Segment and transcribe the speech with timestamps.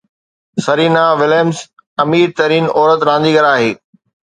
[0.65, 1.57] Serena Williams
[2.03, 3.71] امير ترين عورت رانديگر آهي